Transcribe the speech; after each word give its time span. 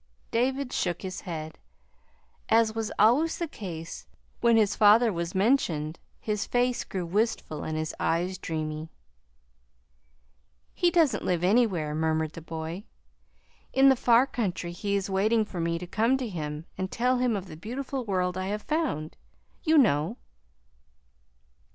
David 0.31 0.73
shook 0.73 1.03
his 1.03 1.21
head. 1.21 1.59
As 2.49 2.73
was 2.73 2.91
always 2.97 3.37
the 3.37 3.47
case 3.47 4.07
when 4.39 4.57
his 4.57 4.75
father 4.75 5.13
was 5.13 5.35
mentioned, 5.35 5.99
his 6.19 6.47
face 6.47 6.83
grew 6.83 7.05
wistful 7.05 7.63
and 7.63 7.77
his 7.77 7.93
eyes 7.99 8.39
dreamy. 8.39 8.89
"He 10.73 10.89
doesn't 10.89 11.23
live 11.23 11.41
here 11.41 11.51
anywhere," 11.51 11.93
murmured 11.93 12.33
the 12.33 12.41
boy. 12.41 12.85
"In 13.73 13.89
the 13.89 13.95
far 13.95 14.25
country 14.25 14.71
he 14.71 14.95
is 14.95 15.07
waiting 15.07 15.45
for 15.45 15.59
me 15.59 15.77
to 15.77 15.85
come 15.85 16.17
to 16.17 16.27
him 16.27 16.65
and 16.79 16.89
tell 16.91 17.17
him 17.19 17.35
of 17.35 17.45
the 17.45 17.55
beautiful 17.55 18.03
world 18.03 18.39
I 18.39 18.47
have 18.47 18.63
found, 18.63 19.17
you 19.61 19.77
know." 19.77 20.17